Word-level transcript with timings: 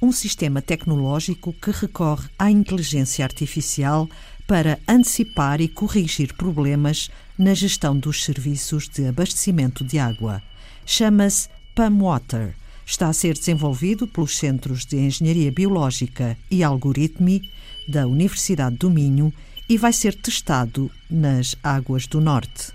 um 0.00 0.12
sistema 0.12 0.60
tecnológico 0.60 1.52
que 1.52 1.70
recorre 1.70 2.28
à 2.38 2.50
inteligência 2.50 3.24
artificial 3.24 4.08
para 4.46 4.78
antecipar 4.86 5.60
e 5.60 5.68
corrigir 5.68 6.34
problemas 6.34 7.10
na 7.38 7.54
gestão 7.54 7.98
dos 7.98 8.24
serviços 8.24 8.88
de 8.88 9.06
abastecimento 9.06 9.84
de 9.84 9.98
água. 9.98 10.42
Chama-se 10.84 11.48
PAMWater. 11.74 12.54
Está 12.86 13.08
a 13.08 13.12
ser 13.12 13.34
desenvolvido 13.34 14.06
pelos 14.06 14.38
Centros 14.38 14.86
de 14.86 14.96
Engenharia 14.96 15.50
Biológica 15.50 16.38
e 16.48 16.62
Algoritmi 16.62 17.50
da 17.88 18.06
Universidade 18.06 18.76
do 18.76 18.88
Minho 18.88 19.32
e 19.68 19.76
vai 19.76 19.92
ser 19.92 20.14
testado 20.14 20.90
nas 21.10 21.56
águas 21.62 22.06
do 22.06 22.20
Norte. 22.20 22.72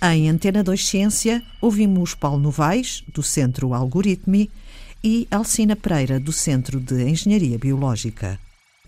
Em 0.00 0.30
Antena 0.30 0.62
2 0.62 0.86
Ciência, 0.86 1.42
ouvimos 1.60 2.14
Paulo 2.14 2.40
Novaes, 2.40 3.02
do 3.12 3.22
Centro 3.22 3.74
Algoritmi, 3.74 4.48
e 5.02 5.26
Alcina 5.30 5.74
Pereira, 5.74 6.20
do 6.20 6.32
Centro 6.32 6.78
de 6.78 7.02
Engenharia 7.02 7.58
Biológica. 7.58 8.38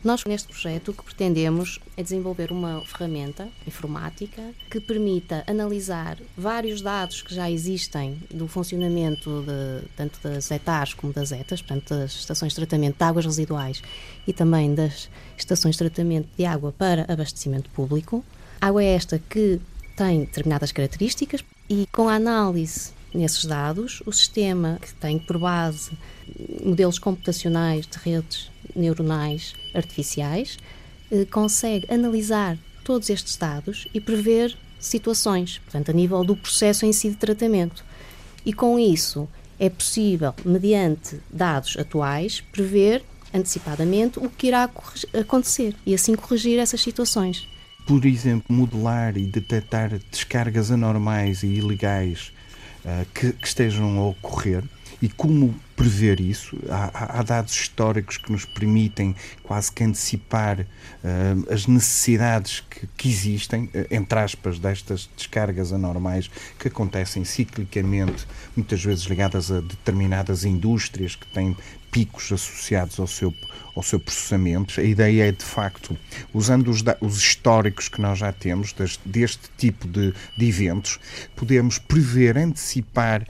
Nós, 0.04 0.24
neste 0.24 0.48
projeto, 0.48 0.90
o 0.90 0.94
que 0.94 1.04
pretendemos 1.04 1.78
é 1.96 2.02
desenvolver 2.02 2.50
uma 2.50 2.80
ferramenta 2.84 3.48
informática 3.64 4.42
que 4.68 4.80
permita 4.80 5.44
analisar 5.46 6.18
vários 6.36 6.82
dados 6.82 7.22
que 7.22 7.32
já 7.32 7.48
existem 7.48 8.20
do 8.28 8.48
funcionamento 8.48 9.42
de, 9.42 9.86
tanto 9.96 10.18
das 10.20 10.50
ETAs 10.50 10.92
como 10.92 11.12
das 11.12 11.30
ETAs, 11.30 11.62
portanto, 11.62 11.90
das 11.90 12.14
estações 12.14 12.52
de 12.52 12.56
tratamento 12.56 12.98
de 12.98 13.04
águas 13.04 13.24
residuais 13.24 13.80
e 14.26 14.32
também 14.32 14.74
das 14.74 15.08
estações 15.38 15.76
de 15.76 15.78
tratamento 15.78 16.28
de 16.36 16.44
água 16.44 16.72
para 16.72 17.06
abastecimento 17.08 17.70
público. 17.70 18.24
Água 18.60 18.82
é 18.82 18.94
esta 18.94 19.20
que 19.20 19.60
tem 19.96 20.20
determinadas 20.20 20.72
características 20.72 21.44
e, 21.70 21.86
com 21.92 22.08
a 22.08 22.14
análise 22.14 22.90
nesses 23.14 23.44
dados, 23.44 24.02
o 24.06 24.12
sistema 24.12 24.78
que 24.80 24.92
tem 24.94 25.18
por 25.18 25.38
base 25.38 25.92
modelos 26.64 26.98
computacionais 26.98 27.86
de 27.86 27.98
redes 27.98 28.50
neuronais 28.74 29.54
artificiais 29.74 30.58
eh, 31.10 31.24
consegue 31.26 31.92
analisar 31.92 32.56
todos 32.84 33.10
estes 33.10 33.36
dados 33.36 33.86
e 33.92 34.00
prever 34.00 34.56
situações, 34.78 35.58
portanto, 35.58 35.90
a 35.90 35.94
nível 35.94 36.24
do 36.24 36.36
processo 36.36 36.84
em 36.84 36.92
si 36.92 37.10
de 37.10 37.16
tratamento. 37.16 37.84
E 38.44 38.52
com 38.52 38.78
isso 38.78 39.28
é 39.58 39.70
possível, 39.70 40.34
mediante 40.44 41.20
dados 41.30 41.76
atuais, 41.78 42.40
prever 42.40 43.04
antecipadamente 43.32 44.18
o 44.18 44.28
que 44.28 44.48
irá 44.48 44.68
acontecer 45.18 45.74
e 45.86 45.94
assim 45.94 46.14
corrigir 46.14 46.58
essas 46.58 46.80
situações. 46.80 47.48
Por 47.86 48.04
exemplo, 48.04 48.44
modelar 48.54 49.16
e 49.16 49.24
detectar 49.24 49.98
descargas 50.10 50.70
anormais 50.70 51.42
e 51.42 51.46
ilegais 51.46 52.32
que, 53.14 53.32
que 53.32 53.46
estejam 53.46 53.98
a 53.98 54.06
ocorrer 54.08 54.64
e 55.02 55.08
como 55.08 55.52
prever 55.74 56.20
isso. 56.20 56.56
Há, 56.70 57.18
há, 57.18 57.22
dados 57.24 57.52
históricos 57.54 58.16
que 58.18 58.30
nos 58.30 58.44
permitem 58.44 59.16
quase 59.42 59.72
que 59.72 59.82
antecipar 59.82 60.60
uh, 60.60 61.52
as 61.52 61.66
necessidades 61.66 62.60
que, 62.60 62.86
que 62.96 63.08
existem, 63.08 63.64
uh, 63.64 63.70
entre 63.90 64.20
aspas, 64.20 64.60
destas 64.60 65.10
descargas 65.16 65.72
anormais 65.72 66.30
que 66.56 66.68
acontecem 66.68 67.24
ciclicamente, 67.24 68.24
muitas 68.56 68.82
vezes 68.84 69.04
ligadas 69.06 69.50
a 69.50 69.60
determinadas 69.60 70.44
indústrias 70.44 71.16
que 71.16 71.26
têm 71.26 71.56
picos 71.92 72.32
associados 72.32 72.98
ao 72.98 73.06
seu, 73.06 73.32
ao 73.76 73.82
seu 73.82 74.00
processamento. 74.00 74.80
A 74.80 74.82
ideia 74.82 75.28
é, 75.28 75.30
de 75.30 75.44
facto, 75.44 75.96
usando 76.32 76.68
os, 76.68 76.82
os 77.00 77.18
históricos 77.18 77.88
que 77.88 78.00
nós 78.00 78.18
já 78.18 78.32
temos 78.32 78.72
deste, 78.72 79.06
deste 79.06 79.50
tipo 79.58 79.86
de, 79.86 80.12
de, 80.36 80.48
eventos, 80.48 80.98
podemos 81.36 81.78
prever, 81.78 82.38
antecipar 82.38 83.24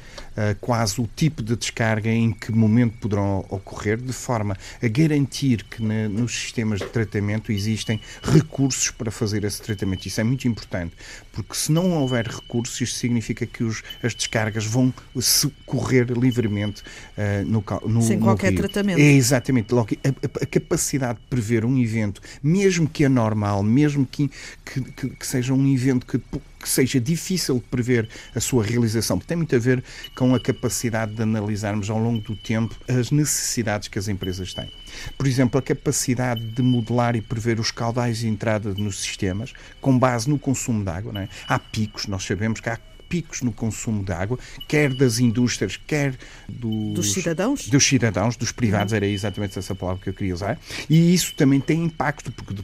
quase 0.60 1.00
o 1.00 1.08
tipo 1.14 1.42
de 1.42 1.56
descarga 1.56 2.10
em 2.10 2.32
que 2.32 2.50
momento 2.52 2.96
poderão 2.98 3.44
ocorrer, 3.48 3.98
de 3.98 4.12
forma 4.12 4.56
a 4.82 4.88
garantir 4.88 5.64
que 5.64 5.82
na, 5.82 6.08
nos 6.08 6.32
sistemas 6.32 6.80
de 6.80 6.86
tratamento 6.86 7.52
existem 7.52 8.00
recursos 8.22 8.90
para 8.90 9.10
fazer 9.10 9.44
esse 9.44 9.60
tratamento. 9.60 10.06
Isso 10.06 10.20
é 10.20 10.24
muito 10.24 10.46
importante, 10.48 10.94
porque 11.32 11.54
se 11.54 11.70
não 11.72 11.92
houver 11.92 12.26
recursos, 12.26 12.80
isto 12.80 12.98
significa 12.98 13.46
que 13.46 13.62
os, 13.64 13.82
as 14.02 14.14
descargas 14.14 14.64
vão 14.64 14.92
se 15.20 15.52
correr 15.66 16.06
livremente 16.10 16.82
uh, 16.82 17.44
no, 17.46 17.64
no, 17.88 18.02
Sem 18.02 18.18
qualquer 18.18 18.54
tratamento. 18.54 18.98
É 18.98 19.12
exatamente. 19.12 19.72
Logo, 19.72 19.90
a, 20.04 20.42
a, 20.42 20.46
capacidade 20.46 21.18
de 21.18 21.26
prever 21.26 21.64
um 21.64 21.78
evento, 21.78 22.20
mesmo 22.42 22.88
que 22.88 23.04
anormal, 23.04 23.62
mesmo 23.62 24.06
que, 24.06 24.30
que, 24.64 24.80
que, 24.80 25.08
que 25.10 25.26
seja 25.26 25.52
um 25.52 25.72
evento 25.72 26.06
que 26.06 26.18
que 26.62 26.68
seja 26.68 27.00
difícil 27.00 27.56
de 27.56 27.62
prever 27.62 28.08
a 28.34 28.40
sua 28.40 28.64
realização, 28.64 29.18
tem 29.18 29.36
muito 29.36 29.54
a 29.54 29.58
ver 29.58 29.82
com 30.14 30.34
a 30.34 30.40
capacidade 30.40 31.14
de 31.14 31.22
analisarmos 31.22 31.90
ao 31.90 31.98
longo 31.98 32.20
do 32.20 32.36
tempo 32.36 32.74
as 32.88 33.10
necessidades 33.10 33.88
que 33.88 33.98
as 33.98 34.08
empresas 34.08 34.54
têm. 34.54 34.70
Por 35.18 35.26
exemplo, 35.26 35.58
a 35.58 35.62
capacidade 35.62 36.42
de 36.42 36.62
modelar 36.62 37.16
e 37.16 37.20
prever 37.20 37.58
os 37.58 37.70
caudais 37.70 38.18
de 38.18 38.28
entrada 38.28 38.72
nos 38.74 39.00
sistemas 39.00 39.52
com 39.80 39.98
base 39.98 40.28
no 40.28 40.38
consumo 40.38 40.84
de 40.84 40.90
água. 40.90 41.12
É? 41.20 41.28
Há 41.48 41.58
picos, 41.58 42.06
nós 42.06 42.24
sabemos 42.24 42.60
que 42.60 42.68
há 42.68 42.78
picos 43.08 43.42
no 43.42 43.52
consumo 43.52 44.02
de 44.02 44.10
água, 44.10 44.38
quer 44.66 44.94
das 44.94 45.18
indústrias, 45.18 45.78
quer 45.86 46.16
dos, 46.48 46.94
dos 46.94 47.12
cidadãos, 47.12 47.68
dos 47.68 47.84
cidadãos, 47.84 48.36
dos 48.36 48.52
privados, 48.52 48.92
uhum. 48.92 48.96
era 48.96 49.06
exatamente 49.06 49.58
essa 49.58 49.74
palavra 49.74 50.02
que 50.02 50.08
eu 50.08 50.14
queria 50.14 50.32
usar, 50.32 50.58
e 50.88 51.12
isso 51.12 51.34
também 51.34 51.60
tem 51.60 51.84
impacto, 51.84 52.32
porque 52.32 52.54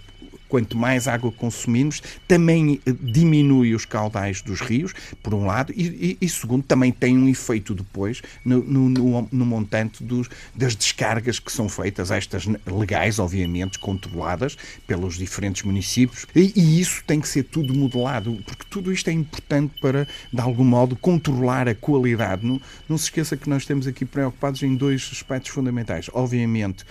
quanto 0.48 0.76
mais 0.76 1.06
água 1.06 1.30
consumimos, 1.30 2.02
também 2.26 2.80
eh, 2.86 2.94
diminui 3.00 3.74
os 3.74 3.84
caudais 3.84 4.42
dos 4.42 4.60
rios, 4.60 4.92
por 5.22 5.34
um 5.34 5.46
lado, 5.46 5.72
e, 5.76 6.16
e, 6.20 6.24
e 6.24 6.28
segundo, 6.28 6.62
também 6.62 6.90
tem 6.90 7.16
um 7.16 7.28
efeito 7.28 7.74
depois 7.74 8.22
no, 8.44 8.62
no, 8.62 8.88
no, 8.88 9.28
no 9.30 9.46
montante 9.46 10.02
dos, 10.02 10.28
das 10.54 10.74
descargas 10.74 11.38
que 11.38 11.52
são 11.52 11.68
feitas, 11.68 12.10
estas 12.10 12.46
legais, 12.66 13.18
obviamente, 13.18 13.78
controladas 13.78 14.56
pelos 14.86 15.16
diferentes 15.16 15.62
municípios, 15.62 16.26
e, 16.34 16.52
e 16.56 16.80
isso 16.80 17.02
tem 17.06 17.20
que 17.20 17.28
ser 17.28 17.44
tudo 17.44 17.74
modelado, 17.74 18.38
porque 18.46 18.64
tudo 18.70 18.92
isto 18.92 19.08
é 19.08 19.12
importante 19.12 19.74
para, 19.80 20.06
de 20.32 20.40
algum 20.40 20.64
modo, 20.64 20.96
controlar 20.96 21.68
a 21.68 21.74
qualidade. 21.74 22.46
Não, 22.46 22.60
não 22.88 22.96
se 22.96 23.04
esqueça 23.04 23.36
que 23.36 23.48
nós 23.48 23.62
estamos 23.62 23.86
aqui 23.86 24.04
preocupados 24.04 24.62
em 24.62 24.74
dois 24.74 25.08
aspectos 25.12 25.50
fundamentais. 25.50 26.10
Obviamente, 26.12 26.84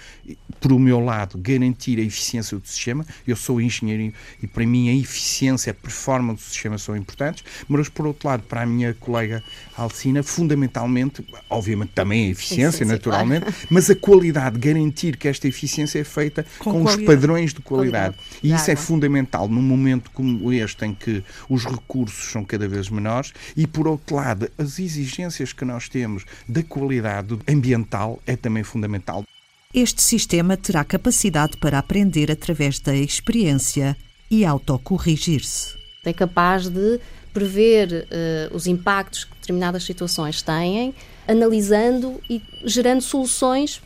por 0.59 0.72
o 0.72 0.79
meu 0.79 1.00
lado, 1.00 1.38
garantir 1.38 2.00
a 2.00 2.01
eficiência 2.01 2.57
do 2.57 2.67
sistema. 2.67 3.06
Eu 3.25 3.35
sou 3.47 3.62
engenheiro 3.62 4.13
e 4.44 4.47
para 4.47 4.66
mim 4.66 4.90
a 4.90 4.94
eficiência, 4.94 5.72
a 5.72 5.74
performance 5.74 6.44
do 6.44 6.50
sistema 6.50 6.78
são 6.78 6.96
importantes, 6.96 7.44
mas 7.68 7.88
por 7.88 8.06
outro 8.06 8.28
lado, 8.28 8.44
para 8.44 8.62
a 8.62 8.66
minha 8.66 8.94
colega 8.94 9.41
Alcina, 9.75 10.22
fundamentalmente, 10.22 11.25
obviamente 11.50 11.91
também 11.94 12.28
a 12.28 12.30
eficiência, 12.31 12.85
naturalmente, 12.85 13.44
claro. 13.44 13.58
mas 13.69 13.90
a 13.90 13.96
qualidade, 13.96 14.59
garantir 14.59 15.16
que 15.16 15.28
esta 15.28 15.47
eficiência 15.47 16.00
é 16.00 16.03
feita 16.03 16.46
com, 16.59 16.72
com 16.72 16.84
os 16.84 16.96
padrões 16.97 17.53
de 17.53 17.62
qualidade. 17.62 18.16
qualidade. 18.16 18.40
E 18.44 18.53
isso 18.53 18.69
é 18.69 18.75
fundamental 18.75 19.47
num 19.47 19.62
momento 19.62 20.12
como 20.12 20.52
este 20.52 20.85
em 20.85 20.94
que 20.94 21.24
os 21.50 21.66
recursos 21.66 22.31
são 22.31 22.44
cada 22.44 22.68
vez 22.68 22.90
menores 22.90 23.34
e, 23.56 23.66
por 23.66 23.88
outro 23.88 24.16
lado, 24.16 24.50
as 24.58 24.79
exigências 24.79 25.53
que 25.53 25.64
nós 25.64 25.88
temos 25.88 26.25
da 26.47 26.64
qualidade 26.64 27.38
ambiental 27.47 28.22
é 28.25 28.35
também 28.35 28.64
fundamental. 28.64 29.24
Este 29.73 30.01
sistema 30.01 30.55
terá 30.55 30.83
capacidade 30.83 31.57
para 31.57 31.78
aprender 31.78 32.31
através 32.31 32.79
da 32.79 32.95
experiência 32.95 33.97
e 34.31 34.45
autocorrigir-se. 34.45 35.75
É 36.05 36.13
capaz 36.13 36.69
de 36.69 37.00
prever 37.33 38.07
uh, 38.51 38.55
os 38.55 38.66
impactos 38.66 39.25
que 39.25 39.35
determinadas 39.35 39.83
situações 39.83 40.41
têm, 40.41 40.95
analisando 41.28 42.19
e 42.29 42.41
gerando 42.63 43.01
soluções 43.01 43.81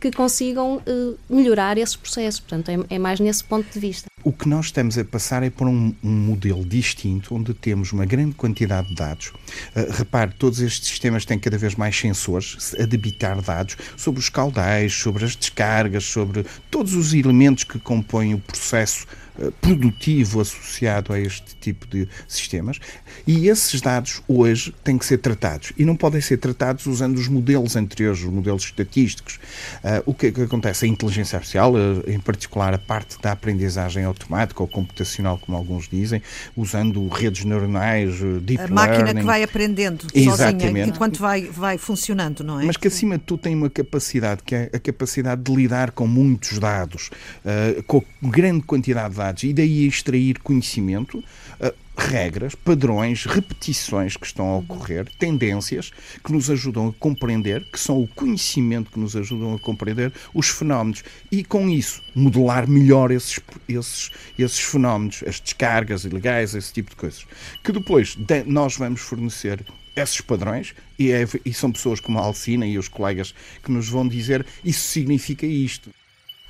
que 0.00 0.12
consigam 0.12 0.76
uh, 0.76 1.18
melhorar 1.28 1.76
esses 1.76 1.96
processos. 1.96 2.40
Portanto, 2.40 2.68
é, 2.68 2.94
é, 2.94 2.98
mais 2.98 3.18
nesse 3.18 3.42
ponto 3.42 3.68
de 3.68 3.80
vista. 3.80 4.06
O 4.26 4.32
que 4.32 4.48
nós 4.48 4.66
estamos 4.66 4.98
a 4.98 5.04
passar 5.04 5.44
é 5.44 5.50
por 5.50 5.68
um, 5.68 5.94
um 6.02 6.10
modelo 6.10 6.64
distinto, 6.64 7.32
onde 7.32 7.54
temos 7.54 7.92
uma 7.92 8.04
grande 8.04 8.34
quantidade 8.34 8.88
de 8.88 8.96
dados. 8.96 9.28
Uh, 9.28 9.92
repare, 9.92 10.32
todos 10.36 10.58
estes 10.58 10.88
sistemas 10.88 11.24
têm 11.24 11.38
cada 11.38 11.56
vez 11.56 11.76
mais 11.76 11.96
sensores 11.96 12.74
a 12.76 12.84
debitar 12.84 13.40
dados 13.40 13.76
sobre 13.96 14.18
os 14.18 14.28
caudais, 14.28 14.92
sobre 14.92 15.24
as 15.24 15.36
descargas, 15.36 16.02
sobre 16.02 16.44
todos 16.72 16.94
os 16.94 17.14
elementos 17.14 17.62
que 17.62 17.78
compõem 17.78 18.34
o 18.34 18.38
processo 18.40 19.06
eh, 19.38 19.50
produtivo 19.60 20.40
associado 20.40 21.12
a 21.12 21.20
este 21.20 21.54
tipo 21.56 21.86
de 21.86 22.08
sistemas 22.26 22.78
e 23.26 23.48
esses 23.48 23.82
dados 23.82 24.22
hoje 24.26 24.74
têm 24.82 24.96
que 24.96 25.04
ser 25.04 25.18
tratados 25.18 25.72
e 25.76 25.84
não 25.84 25.94
podem 25.94 26.22
ser 26.22 26.38
tratados 26.38 26.86
usando 26.86 27.18
os 27.18 27.28
modelos 27.28 27.76
anteriores, 27.76 28.20
os 28.20 28.30
modelos 28.30 28.64
estatísticos. 28.64 29.38
Uh, 29.84 30.02
o 30.06 30.14
que, 30.14 30.28
é 30.28 30.32
que, 30.32 30.40
acontece? 30.40 30.86
A 30.86 30.88
inteligência 30.88 31.36
artificial, 31.36 31.74
em 32.06 32.18
particular 32.18 32.72
a 32.72 32.78
parte 32.78 33.20
da 33.20 33.32
aprendizagem 33.32 34.04
automática 34.16 34.62
ou 34.62 34.68
computacional, 34.68 35.38
como 35.38 35.56
alguns 35.56 35.88
dizem, 35.88 36.22
usando 36.56 37.06
redes 37.08 37.44
neuronais, 37.44 38.18
deep 38.42 38.62
a 38.62 38.68
máquina 38.68 39.04
learning. 39.04 39.20
que 39.20 39.26
vai 39.26 39.42
aprendendo 39.42 40.06
Exatamente. 40.14 40.64
sozinha 40.64 40.86
enquanto 40.86 41.18
vai, 41.18 41.42
vai 41.42 41.78
funcionando, 41.78 42.42
não 42.42 42.60
é? 42.60 42.64
Mas 42.64 42.76
que 42.76 42.88
acima 42.88 43.18
de 43.18 43.24
tudo 43.24 43.40
tem 43.40 43.54
uma 43.54 43.70
capacidade, 43.70 44.42
que 44.42 44.54
é 44.54 44.70
a 44.72 44.78
capacidade 44.78 45.42
de 45.42 45.54
lidar 45.54 45.90
com 45.90 46.06
muitos 46.06 46.58
dados, 46.58 47.10
uh, 47.44 47.82
com 47.84 48.02
grande 48.22 48.62
quantidade 48.62 49.10
de 49.10 49.16
dados 49.16 49.42
e 49.44 49.52
daí 49.52 49.86
extrair 49.86 50.38
conhecimento, 50.40 51.18
uh, 51.18 51.74
regras, 51.96 52.54
padrões, 52.54 53.24
repetições 53.24 54.16
que 54.16 54.26
estão 54.26 54.48
a 54.48 54.58
ocorrer, 54.58 55.06
tendências 55.18 55.90
que 56.22 56.32
nos 56.32 56.50
ajudam 56.50 56.88
a 56.88 56.92
compreender, 56.92 57.64
que 57.70 57.80
são 57.80 58.00
o 58.00 58.08
conhecimento 58.08 58.90
que 58.90 58.98
nos 58.98 59.16
ajudam 59.16 59.54
a 59.54 59.58
compreender 59.58 60.12
os 60.34 60.48
fenómenos 60.48 61.02
e, 61.30 61.42
com 61.42 61.68
isso, 61.68 62.02
modelar 62.14 62.68
melhor 62.68 63.10
esses, 63.10 63.40
esses, 63.68 64.10
esses 64.38 64.60
fenómenos, 64.60 65.24
as 65.26 65.40
descargas 65.40 66.04
ilegais, 66.04 66.54
esse 66.54 66.72
tipo 66.72 66.90
de 66.90 66.96
coisas. 66.96 67.26
Que 67.64 67.72
depois 67.72 68.14
de, 68.14 68.44
nós 68.44 68.76
vamos 68.76 69.00
fornecer 69.00 69.64
esses 69.96 70.20
padrões 70.20 70.74
e, 70.98 71.10
é, 71.10 71.26
e 71.44 71.54
são 71.54 71.72
pessoas 71.72 72.00
como 72.00 72.18
a 72.18 72.22
Alcina 72.22 72.66
e 72.66 72.78
os 72.78 72.86
colegas 72.86 73.34
que 73.64 73.72
nos 73.72 73.88
vão 73.88 74.06
dizer 74.06 74.44
isso 74.62 74.86
significa 74.88 75.46
isto. 75.46 75.90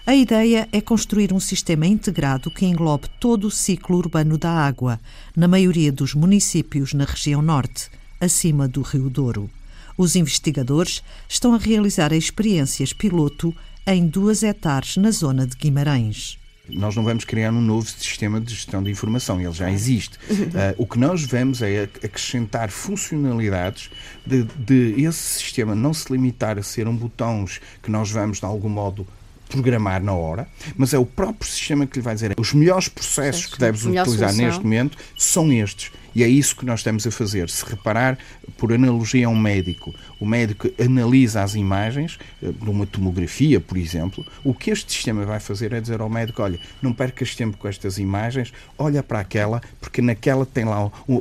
A 0.06 0.14
ideia 0.14 0.68
é 0.70 0.80
construir 0.80 1.32
um 1.32 1.40
sistema 1.40 1.84
integrado 1.84 2.48
que 2.48 2.64
englobe 2.64 3.08
todo 3.18 3.48
o 3.48 3.50
ciclo 3.50 3.96
urbano 3.96 4.38
da 4.38 4.52
água, 4.52 5.00
na 5.34 5.48
maioria 5.48 5.90
dos 5.90 6.14
municípios 6.14 6.94
na 6.94 7.04
região 7.04 7.42
norte, 7.42 7.90
acima 8.20 8.68
do 8.68 8.82
Rio 8.82 9.10
Douro. 9.10 9.50
Os 9.98 10.14
investigadores 10.14 11.02
estão 11.28 11.54
a 11.54 11.58
realizar 11.58 12.12
experiências 12.12 12.92
piloto 12.92 13.52
em 13.84 14.06
duas 14.06 14.44
hectares 14.44 14.96
na 14.96 15.10
zona 15.10 15.44
de 15.44 15.56
Guimarães. 15.56 16.38
Nós 16.68 16.94
não 16.94 17.02
vamos 17.02 17.24
criar 17.24 17.50
um 17.50 17.60
novo 17.60 17.88
sistema 17.88 18.40
de 18.40 18.54
gestão 18.54 18.84
de 18.84 18.92
informação, 18.92 19.40
ele 19.40 19.52
já 19.52 19.72
existe. 19.72 20.18
Uh, 20.30 20.74
o 20.78 20.86
que 20.86 21.00
nós 21.00 21.24
vamos 21.24 21.62
é 21.62 21.82
acrescentar 21.82 22.70
funcionalidades 22.70 23.90
de, 24.24 24.44
de 24.44 25.02
esse 25.02 25.40
sistema 25.40 25.74
não 25.74 25.92
se 25.92 26.12
limitar 26.12 26.60
a 26.60 26.62
ser 26.62 26.86
um 26.86 26.94
botões 26.94 27.60
que 27.82 27.90
nós 27.90 28.08
vamos, 28.12 28.38
de 28.38 28.44
algum 28.44 28.68
modo, 28.68 29.04
programar 29.48 30.02
na 30.02 30.12
hora, 30.12 30.48
mas 30.76 30.92
é 30.92 30.98
o 30.98 31.06
próprio 31.06 31.50
sistema 31.50 31.86
que 31.86 31.98
lhe 31.98 32.02
vai 32.02 32.14
dizer 32.14 32.34
os 32.38 32.52
melhores 32.52 32.88
processos 32.88 33.46
que 33.46 33.58
deves 33.58 33.84
utilizar 33.84 34.06
solução. 34.06 34.46
neste 34.46 34.62
momento 34.62 34.98
são 35.16 35.52
estes. 35.52 35.90
E 36.16 36.24
é 36.24 36.28
isso 36.28 36.56
que 36.56 36.64
nós 36.64 36.80
estamos 36.80 37.06
a 37.06 37.10
fazer. 37.10 37.50
Se 37.50 37.62
reparar, 37.62 38.16
por 38.56 38.72
analogia 38.72 39.26
a 39.26 39.28
um 39.28 39.38
médico, 39.38 39.94
o 40.18 40.24
médico 40.24 40.66
analisa 40.82 41.42
as 41.42 41.54
imagens 41.54 42.18
eh, 42.42 42.52
de 42.52 42.70
uma 42.70 42.86
tomografia, 42.86 43.60
por 43.60 43.76
exemplo, 43.76 44.24
o 44.42 44.54
que 44.54 44.70
este 44.70 44.90
sistema 44.90 45.26
vai 45.26 45.38
fazer 45.38 45.74
é 45.74 45.80
dizer 45.80 46.00
ao 46.00 46.08
médico: 46.08 46.40
olha, 46.40 46.58
não 46.80 46.94
percas 46.94 47.34
tempo 47.34 47.58
com 47.58 47.68
estas 47.68 47.98
imagens, 47.98 48.50
olha 48.78 49.02
para 49.02 49.20
aquela, 49.20 49.60
porque 49.78 50.00
naquela 50.00 50.46
tem 50.46 50.64
lá 50.64 50.90
um, 51.06 51.20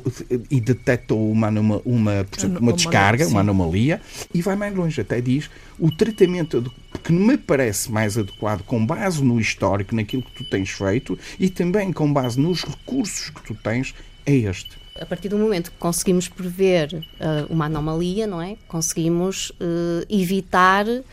e 0.50 0.62
detecta 0.62 1.14
uma, 1.14 1.50
uma, 1.50 1.82
uma, 1.84 2.26
uma 2.62 2.72
descarga, 2.72 3.28
uma 3.28 3.42
anomalia, 3.42 4.00
e 4.34 4.42
vai 4.42 4.56
mais 4.56 4.74
longe, 4.74 5.02
até 5.02 5.20
diz 5.20 5.50
o 5.78 5.92
tratamento 5.92 6.62
que 7.06 7.14
me 7.14 7.38
parece 7.38 7.92
mais 7.92 8.18
adequado 8.18 8.64
com 8.64 8.84
base 8.84 9.24
no 9.24 9.40
histórico, 9.40 9.96
naquilo 9.96 10.24
que 10.24 10.32
tu 10.32 10.44
tens 10.44 10.72
feito 10.72 11.18
e 11.40 11.52
também 11.52 11.94
com 11.94 12.12
base 12.12 12.40
nos 12.40 12.64
recursos 12.64 13.30
que 13.30 13.44
tu 13.44 13.54
tens, 13.54 13.94
é 14.26 14.34
este 14.34 14.84
a 15.00 15.06
partir 15.06 15.28
do 15.28 15.38
momento 15.38 15.72
que 15.72 15.78
conseguimos 15.78 16.30
prever 16.30 16.94
uh, 16.94 17.52
uma 17.54 17.66
anomalia, 17.66 18.26
não 18.26 18.42
é? 18.42 18.56
Conseguimos 18.68 19.50
uh, 19.50 20.06
evitar 20.10 20.88
uh, 20.88 21.04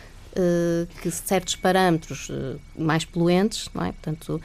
que 1.02 1.10
certos 1.10 1.56
parâmetros 1.56 2.30
mais 2.78 3.04
poluentes, 3.04 3.68
não 3.74 3.84
é? 3.84 3.90
Portanto, 3.90 4.40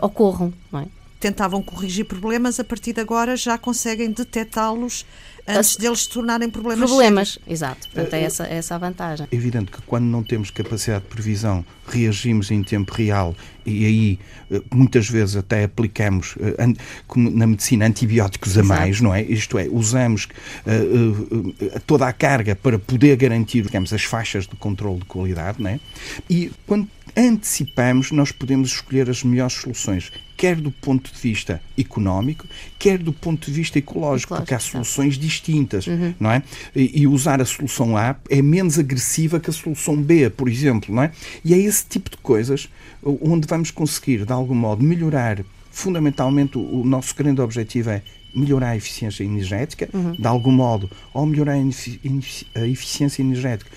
ocorram, 0.00 0.52
não 0.70 0.80
é? 0.80 0.86
Tentavam 1.22 1.62
corrigir 1.62 2.04
problemas, 2.04 2.58
a 2.58 2.64
partir 2.64 2.92
de 2.92 3.00
agora 3.00 3.36
já 3.36 3.56
conseguem 3.56 4.10
detectá-los 4.10 5.06
antes 5.46 5.76
deles 5.76 6.00
se 6.00 6.08
tornarem 6.08 6.50
problemas. 6.50 6.90
Problemas, 6.90 7.28
sérios. 7.34 7.52
exato. 7.52 7.88
Portanto, 7.88 8.14
é 8.14 8.22
essa, 8.24 8.46
é 8.48 8.54
essa 8.54 8.74
a 8.74 8.78
vantagem. 8.78 9.28
É 9.30 9.36
evidente 9.36 9.70
que 9.70 9.80
quando 9.82 10.04
não 10.04 10.24
temos 10.24 10.50
capacidade 10.50 11.04
de 11.04 11.10
previsão, 11.10 11.64
reagimos 11.86 12.50
em 12.50 12.60
tempo 12.64 12.92
real 12.92 13.36
e 13.64 13.86
aí 13.86 14.18
eh, 14.50 14.60
muitas 14.74 15.08
vezes 15.08 15.36
até 15.36 15.62
aplicamos 15.62 16.34
eh, 16.40 16.56
na 17.16 17.46
medicina 17.46 17.86
antibióticos 17.86 18.58
a 18.58 18.64
mais, 18.64 19.00
não 19.00 19.14
é? 19.14 19.22
Isto 19.22 19.58
é, 19.58 19.68
usamos 19.70 20.26
toda 21.86 22.08
a 22.08 22.12
carga 22.12 22.56
para 22.56 22.80
poder 22.80 23.14
garantir, 23.16 23.62
digamos, 23.62 23.92
as 23.92 24.02
faixas 24.02 24.48
de 24.48 24.56
controle 24.56 24.98
de 24.98 25.04
qualidade, 25.04 25.62
não 25.62 25.70
é? 25.70 25.78
E 26.28 26.50
quando 26.66 26.88
antecipamos, 27.16 28.10
nós 28.10 28.32
podemos 28.32 28.70
escolher 28.70 29.08
as 29.08 29.22
melhores 29.22 29.54
soluções, 29.54 30.12
quer 30.36 30.56
do 30.56 30.70
ponto 30.70 31.12
de 31.12 31.20
vista 31.20 31.62
económico, 31.78 32.46
quer 32.78 32.98
do 32.98 33.12
ponto 33.12 33.46
de 33.46 33.52
vista 33.52 33.78
ecológico, 33.78 34.34
porque 34.34 34.54
há 34.54 34.58
soluções 34.58 35.18
distintas, 35.18 35.86
uhum. 35.86 36.14
não 36.18 36.30
é? 36.30 36.42
E, 36.74 37.02
e, 37.02 37.06
usar 37.06 37.40
a 37.40 37.44
solução 37.44 37.96
A 37.96 38.16
é 38.28 38.42
menos 38.42 38.78
agressiva 38.78 39.38
que 39.38 39.50
a 39.50 39.52
solução 39.52 39.96
B, 39.96 40.30
por 40.30 40.48
exemplo, 40.48 40.94
não 40.94 41.02
é? 41.02 41.12
E 41.44 41.54
é 41.54 41.58
esse 41.58 41.86
tipo 41.86 42.10
de 42.10 42.16
coisas 42.16 42.68
onde 43.02 43.46
vamos 43.46 43.70
conseguir, 43.70 44.24
de 44.24 44.32
algum 44.32 44.54
modo, 44.54 44.82
melhorar 44.82 45.44
fundamentalmente 45.70 46.58
o 46.58 46.84
nosso 46.84 47.14
grande 47.16 47.40
objetivo 47.40 47.90
é 47.90 48.02
melhorar 48.34 48.70
a 48.70 48.76
eficiência 48.76 49.24
energética, 49.24 49.88
uhum. 49.92 50.12
de 50.12 50.26
algum 50.26 50.52
modo, 50.52 50.90
ao 51.12 51.26
melhorar 51.26 51.54
a 51.54 52.66
eficiência 52.66 53.22
energética, 53.22 53.70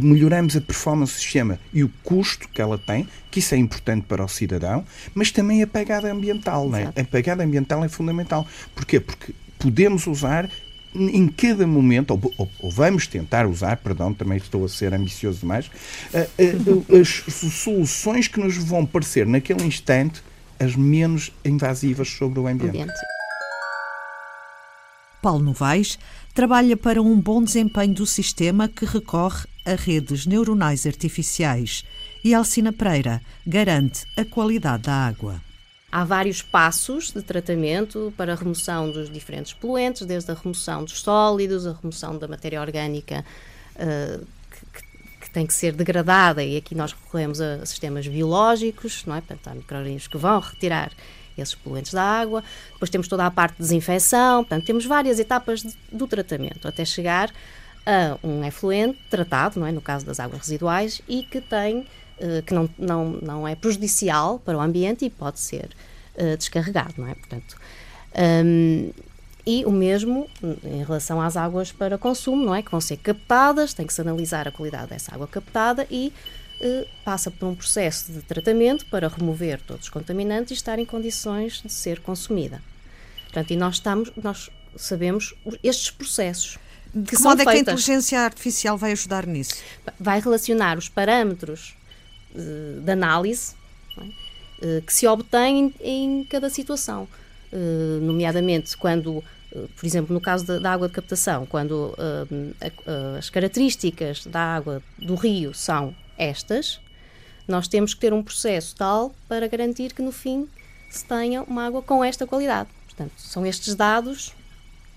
melhoramos 0.00 0.56
a 0.56 0.60
performance 0.60 1.14
do 1.14 1.18
sistema 1.18 1.58
e 1.72 1.82
o 1.82 1.90
custo 2.02 2.48
que 2.48 2.60
ela 2.60 2.78
tem, 2.78 3.08
que 3.30 3.38
isso 3.38 3.54
é 3.54 3.58
importante 3.58 4.04
para 4.06 4.24
o 4.24 4.28
cidadão, 4.28 4.84
mas 5.14 5.30
também 5.30 5.62
a 5.62 5.66
pegada 5.66 6.10
ambiental. 6.12 6.68
Né? 6.68 6.92
A 6.96 7.04
pegada 7.04 7.42
ambiental 7.42 7.84
é 7.84 7.88
fundamental. 7.88 8.46
Porquê? 8.74 9.00
Porque 9.00 9.32
podemos 9.58 10.06
usar 10.06 10.48
em 10.94 11.28
cada 11.28 11.66
momento, 11.66 12.10
ou, 12.10 12.34
ou, 12.36 12.50
ou, 12.58 12.70
vamos 12.70 13.06
tentar 13.06 13.46
usar, 13.46 13.76
perdão, 13.76 14.12
também 14.12 14.38
estou 14.38 14.64
a 14.64 14.68
ser 14.68 14.92
ambicioso 14.92 15.40
demais, 15.40 15.66
uh, 15.66 16.82
uh, 16.92 16.96
as 17.00 17.08
soluções 17.62 18.26
que 18.26 18.40
nos 18.40 18.56
vão 18.56 18.84
parecer 18.84 19.24
naquele 19.24 19.62
instante 19.62 20.20
as 20.58 20.76
menos 20.76 21.32
invasivas 21.44 22.08
sobre 22.10 22.38
o 22.40 22.46
ambiente. 22.46 22.76
ambiente. 22.76 23.19
Paulo 25.20 25.44
Novaes 25.44 25.98
trabalha 26.34 26.76
para 26.76 27.02
um 27.02 27.20
bom 27.20 27.42
desempenho 27.42 27.94
do 27.94 28.06
sistema 28.06 28.68
que 28.68 28.84
recorre 28.84 29.46
a 29.64 29.74
redes 29.74 30.26
neuronais 30.26 30.86
artificiais 30.86 31.84
e 32.24 32.34
Alcina 32.34 32.72
Pereira 32.72 33.20
garante 33.46 34.06
a 34.16 34.24
qualidade 34.24 34.84
da 34.84 34.94
água. 34.94 35.40
Há 35.92 36.04
vários 36.04 36.40
passos 36.40 37.10
de 37.10 37.20
tratamento 37.20 38.14
para 38.16 38.32
a 38.32 38.36
remoção 38.36 38.90
dos 38.90 39.10
diferentes 39.10 39.52
poluentes, 39.52 40.06
desde 40.06 40.30
a 40.30 40.34
remoção 40.34 40.84
dos 40.84 41.00
sólidos, 41.00 41.66
a 41.66 41.72
remoção 41.72 42.16
da 42.16 42.28
matéria 42.28 42.60
orgânica 42.60 43.24
uh, 43.74 44.24
que, 44.72 44.82
que, 45.20 45.30
tem 45.30 45.46
que 45.46 45.54
ser 45.54 45.72
degradada, 45.72 46.44
e 46.44 46.56
aqui 46.56 46.76
nós 46.76 46.92
recorremos 46.92 47.40
a 47.40 47.66
sistemas 47.66 48.06
biológicos, 48.06 49.04
não 49.04 49.16
é? 49.16 49.20
Portanto, 49.20 49.48
há 49.48 49.54
micro-organismos 49.54 50.06
que 50.06 50.16
vão 50.16 50.38
retirar 50.38 50.92
esses 51.42 51.54
poluentes 51.54 51.92
da 51.92 52.02
água. 52.02 52.42
Depois 52.72 52.90
temos 52.90 53.08
toda 53.08 53.26
a 53.26 53.30
parte 53.30 53.56
de 53.56 53.62
desinfecção, 53.62 54.44
portanto, 54.44 54.64
temos 54.64 54.84
várias 54.84 55.18
etapas 55.18 55.62
de, 55.62 55.74
do 55.92 56.06
tratamento 56.06 56.66
até 56.66 56.84
chegar 56.84 57.30
a 57.86 58.18
um 58.22 58.44
efluente 58.44 58.98
tratado, 59.08 59.58
não 59.58 59.66
é? 59.66 59.72
no 59.72 59.80
caso 59.80 60.04
das 60.04 60.20
águas 60.20 60.40
residuais, 60.40 61.00
e 61.08 61.22
que 61.22 61.40
tem 61.40 61.80
uh, 61.80 62.42
que 62.44 62.52
não, 62.52 62.68
não, 62.78 63.04
não 63.22 63.48
é 63.48 63.54
prejudicial 63.54 64.38
para 64.38 64.56
o 64.56 64.60
ambiente 64.60 65.04
e 65.04 65.10
pode 65.10 65.40
ser 65.40 65.70
uh, 66.16 66.36
descarregado, 66.36 66.94
não 66.98 67.08
é? 67.08 67.14
Portanto, 67.14 67.56
um, 68.44 68.90
e 69.46 69.64
o 69.64 69.70
mesmo 69.70 70.28
em 70.62 70.84
relação 70.84 71.20
às 71.20 71.36
águas 71.36 71.72
para 71.72 71.96
consumo, 71.96 72.44
não 72.44 72.54
é? 72.54 72.62
Que 72.62 72.70
vão 72.70 72.80
ser 72.80 72.98
captadas, 72.98 73.72
tem 73.72 73.86
que 73.86 73.92
se 73.92 74.00
analisar 74.00 74.46
a 74.46 74.52
qualidade 74.52 74.88
dessa 74.88 75.14
água 75.14 75.26
captada 75.26 75.86
e 75.90 76.12
eh, 76.12 76.12
passa 77.04 77.30
por 77.30 77.46
um 77.46 77.54
processo 77.54 78.12
de 78.12 78.22
tratamento 78.22 78.86
para 78.86 79.08
remover 79.08 79.60
todos 79.60 79.84
os 79.84 79.88
contaminantes 79.88 80.50
e 80.50 80.54
estar 80.54 80.78
em 80.78 80.84
condições 80.84 81.62
de 81.62 81.72
ser 81.72 82.00
consumida. 82.00 82.62
Portanto, 83.24 83.52
e 83.52 83.56
nós 83.56 83.76
estamos, 83.76 84.12
nós 84.22 84.50
sabemos 84.76 85.34
estes 85.62 85.90
processos. 85.90 86.58
De 86.92 87.16
que, 87.16 87.22
modo 87.22 87.40
é 87.40 87.44
que 87.44 87.50
a 87.50 87.58
inteligência 87.58 88.20
artificial 88.20 88.76
vai 88.76 88.92
ajudar 88.92 89.24
nisso? 89.24 89.54
Vai 89.98 90.20
relacionar 90.20 90.76
os 90.76 90.88
parâmetros 90.88 91.76
uh, 92.34 92.80
de 92.80 92.90
análise 92.90 93.54
é? 93.96 94.00
uh, 94.78 94.82
que 94.82 94.92
se 94.92 95.06
obtêm 95.06 95.72
em, 95.80 96.20
em 96.20 96.24
cada 96.24 96.50
situação, 96.50 97.06
uh, 97.52 98.00
nomeadamente 98.00 98.76
quando 98.76 99.22
por 99.74 99.84
exemplo, 99.84 100.14
no 100.14 100.20
caso 100.20 100.46
da, 100.46 100.60
da 100.60 100.72
água 100.72 100.86
de 100.86 100.94
captação, 100.94 101.44
quando 101.44 101.92
a, 101.98 103.18
as 103.18 103.28
características 103.28 104.24
da 104.24 104.40
água 104.40 104.80
do 104.96 105.16
rio 105.16 105.52
são 105.52 105.92
estas, 106.20 106.80
nós 107.48 107.66
temos 107.66 107.94
que 107.94 108.00
ter 108.00 108.12
um 108.12 108.22
processo 108.22 108.74
tal 108.76 109.14
para 109.28 109.48
garantir 109.48 109.92
que 109.92 110.02
no 110.02 110.12
fim 110.12 110.48
se 110.88 111.04
tenha 111.04 111.42
uma 111.42 111.66
água 111.66 111.82
com 111.82 112.04
esta 112.04 112.26
qualidade. 112.26 112.68
Portanto, 112.86 113.12
são 113.16 113.46
estes 113.46 113.74
dados 113.74 114.32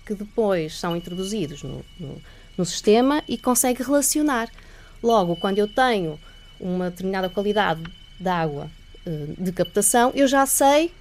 que 0.04 0.14
depois 0.14 0.78
são 0.78 0.96
introduzidos 0.96 1.62
no, 1.62 1.84
no, 1.98 2.22
no 2.58 2.64
sistema 2.64 3.22
e 3.26 3.38
consegue 3.38 3.82
relacionar. 3.82 4.50
Logo, 5.02 5.36
quando 5.36 5.58
eu 5.58 5.68
tenho 5.68 6.20
uma 6.60 6.90
determinada 6.90 7.28
qualidade 7.28 7.82
de 8.18 8.28
água 8.28 8.70
uh, 9.06 9.42
de 9.42 9.52
captação, 9.52 10.12
eu 10.14 10.28
já 10.28 10.44
sei 10.46 10.92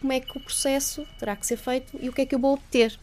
como 0.00 0.12
é 0.12 0.20
que 0.20 0.36
o 0.36 0.40
processo 0.40 1.06
terá 1.18 1.36
que 1.36 1.46
ser 1.46 1.56
feito 1.56 1.98
e 2.00 2.08
o 2.08 2.12
que 2.12 2.22
é 2.22 2.26
que 2.26 2.34
eu 2.34 2.38
vou 2.38 2.54
obter. 2.54 2.98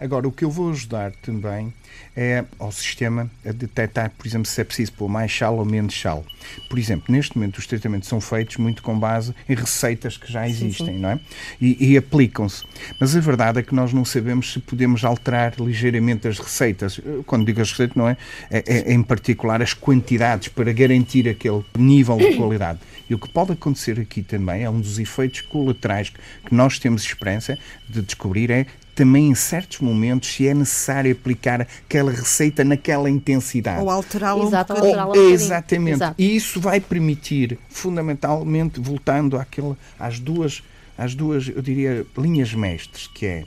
Agora, 0.00 0.26
o 0.26 0.32
que 0.32 0.44
eu 0.44 0.50
vou 0.50 0.70
ajudar 0.70 1.12
também 1.22 1.72
é 2.16 2.44
ao 2.58 2.72
sistema 2.72 3.30
a 3.46 3.52
detectar, 3.52 4.10
por 4.10 4.26
exemplo, 4.26 4.46
se 4.46 4.60
é 4.60 4.64
preciso 4.64 4.92
pôr 4.92 5.08
mais 5.08 5.34
sal 5.34 5.56
ou 5.56 5.64
menos 5.64 5.98
sal. 5.98 6.24
Por 6.68 6.78
exemplo, 6.78 7.12
neste 7.12 7.36
momento 7.36 7.58
os 7.58 7.66
tratamentos 7.66 8.08
são 8.08 8.20
feitos 8.20 8.56
muito 8.56 8.82
com 8.82 8.98
base 8.98 9.32
em 9.48 9.54
receitas 9.54 10.16
que 10.16 10.30
já 10.30 10.48
existem, 10.48 10.86
sim, 10.86 10.92
sim. 10.94 10.98
não 10.98 11.10
é? 11.10 11.20
E, 11.60 11.92
e 11.92 11.96
aplicam-se. 11.96 12.64
Mas 12.98 13.14
a 13.16 13.20
verdade 13.20 13.60
é 13.60 13.62
que 13.62 13.74
nós 13.74 13.92
não 13.92 14.04
sabemos 14.04 14.52
se 14.52 14.58
podemos 14.58 15.04
alterar 15.04 15.54
ligeiramente 15.58 16.26
as 16.26 16.38
receitas. 16.38 17.00
Quando 17.24 17.46
digo 17.46 17.60
as 17.60 17.70
receitas, 17.70 17.96
não 17.96 18.08
é? 18.08 18.16
É, 18.50 18.58
é, 18.66 18.78
é 18.90 18.92
em 18.92 19.02
particular 19.02 19.62
as 19.62 19.74
quantidades 19.74 20.48
para 20.48 20.72
garantir 20.72 21.28
aquele 21.28 21.64
nível 21.78 22.16
de 22.16 22.34
qualidade. 22.36 22.80
E 23.08 23.14
o 23.14 23.18
que 23.18 23.28
pode 23.28 23.52
acontecer 23.52 24.00
aqui 24.00 24.22
também 24.22 24.64
é 24.64 24.70
um 24.70 24.80
dos 24.80 24.98
efeitos 24.98 25.42
colaterais 25.42 26.10
que 26.10 26.54
nós 26.54 26.78
temos 26.78 27.02
esperança 27.02 27.58
de 27.88 28.02
descobrir 28.02 28.50
é 28.50 28.66
também 28.94 29.28
em 29.28 29.34
certos 29.34 29.80
momentos 29.80 30.32
se 30.32 30.46
é 30.46 30.54
necessário 30.54 31.12
aplicar 31.12 31.62
aquela 31.62 32.10
receita 32.10 32.64
naquela 32.64 33.10
intensidade. 33.10 33.82
Ou 33.82 33.90
alterá-la 33.90 34.44
um 34.44 34.56
alterá 34.56 35.06
um 35.08 35.14
Exatamente. 35.14 35.96
Exato. 35.96 36.14
E 36.16 36.36
isso 36.36 36.60
vai 36.60 36.80
permitir, 36.80 37.58
fundamentalmente, 37.68 38.80
voltando 38.80 39.36
àquele, 39.36 39.74
às 39.98 40.18
duas, 40.18 40.62
às 40.96 41.14
duas, 41.14 41.48
eu 41.48 41.60
diria, 41.60 42.06
linhas 42.16 42.54
mestres, 42.54 43.06
que 43.06 43.26
é 43.26 43.44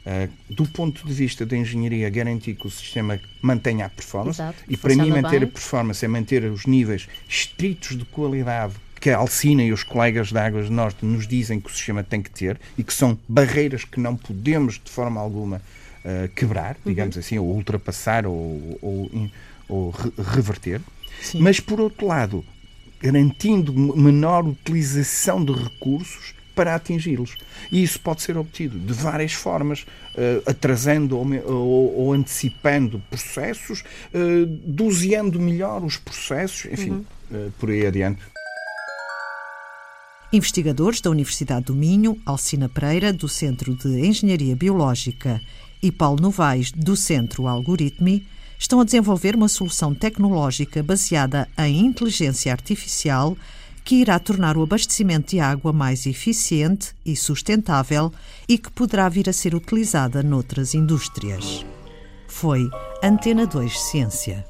Uh, 0.00 0.32
do 0.48 0.66
ponto 0.66 1.06
de 1.06 1.12
vista 1.12 1.44
da 1.44 1.54
engenharia, 1.54 2.08
garantir 2.08 2.54
que 2.54 2.66
o 2.66 2.70
sistema 2.70 3.20
mantenha 3.42 3.84
a 3.84 3.88
performance. 3.90 4.40
Exato, 4.40 4.64
e 4.66 4.74
para 4.74 4.96
mim, 4.96 5.10
manter 5.10 5.40
bem. 5.40 5.42
a 5.42 5.46
performance 5.46 6.02
é 6.02 6.08
manter 6.08 6.42
os 6.44 6.64
níveis 6.64 7.06
estritos 7.28 7.98
de 7.98 8.06
qualidade 8.06 8.72
que 9.00 9.10
a 9.10 9.16
Alcina 9.16 9.62
e 9.64 9.72
os 9.72 9.82
colegas 9.82 10.30
da 10.30 10.46
Águas 10.46 10.66
do 10.66 10.74
Norte 10.74 11.04
nos 11.04 11.26
dizem 11.26 11.58
que 11.58 11.68
o 11.68 11.72
sistema 11.72 12.04
tem 12.04 12.20
que 12.20 12.30
ter 12.30 12.60
e 12.76 12.84
que 12.84 12.92
são 12.92 13.18
barreiras 13.26 13.84
que 13.84 13.98
não 13.98 14.14
podemos 14.14 14.74
de 14.82 14.90
forma 14.90 15.20
alguma 15.20 15.62
uh, 16.04 16.28
quebrar, 16.34 16.76
digamos 16.84 17.16
uhum. 17.16 17.20
assim, 17.20 17.38
ou 17.38 17.46
ultrapassar 17.46 18.26
ou, 18.26 18.78
ou, 18.82 19.30
ou 19.68 19.90
re 19.90 20.12
reverter. 20.18 20.80
Sim. 21.22 21.40
Mas, 21.40 21.58
por 21.60 21.80
outro 21.80 22.06
lado, 22.06 22.44
garantindo 23.00 23.72
menor 23.72 24.46
utilização 24.46 25.42
de 25.42 25.52
recursos 25.52 26.34
para 26.54 26.74
atingi-los. 26.74 27.36
E 27.72 27.82
isso 27.82 27.98
pode 28.00 28.20
ser 28.20 28.36
obtido 28.36 28.78
de 28.78 28.92
várias 28.92 29.32
formas, 29.32 29.86
uh, 30.14 30.50
atrasando 30.50 31.16
ou, 31.16 31.26
ou, 31.46 31.96
ou, 31.96 32.12
antecipando 32.12 33.02
processos, 33.08 33.80
uh, 33.80 34.46
doseando 34.66 35.40
melhor 35.40 35.82
os 35.82 35.96
processos, 35.96 36.70
enfim, 36.70 36.90
uhum. 36.90 37.46
uh, 37.46 37.52
por 37.58 37.70
aí 37.70 37.86
adiante. 37.86 38.20
Investigadores 40.32 41.00
da 41.00 41.10
Universidade 41.10 41.66
do 41.66 41.74
Minho, 41.74 42.16
Alcina 42.24 42.68
Pereira, 42.68 43.12
do 43.12 43.28
Centro 43.28 43.74
de 43.74 43.88
Engenharia 44.06 44.54
Biológica, 44.54 45.40
e 45.82 45.90
Paulo 45.90 46.22
Novaes, 46.22 46.70
do 46.70 46.94
Centro 46.94 47.48
Algoritmi, 47.48 48.24
estão 48.56 48.80
a 48.80 48.84
desenvolver 48.84 49.34
uma 49.34 49.48
solução 49.48 49.92
tecnológica 49.92 50.82
baseada 50.82 51.48
em 51.58 51.84
inteligência 51.84 52.52
artificial 52.52 53.36
que 53.82 53.96
irá 53.96 54.18
tornar 54.20 54.56
o 54.56 54.62
abastecimento 54.62 55.30
de 55.30 55.40
água 55.40 55.72
mais 55.72 56.06
eficiente 56.06 56.94
e 57.04 57.16
sustentável 57.16 58.12
e 58.48 58.56
que 58.56 58.70
poderá 58.70 59.08
vir 59.08 59.28
a 59.28 59.32
ser 59.32 59.54
utilizada 59.54 60.22
noutras 60.22 60.74
indústrias. 60.74 61.64
Foi 62.28 62.68
Antena 63.02 63.46
2 63.46 63.80
Ciência. 63.80 64.44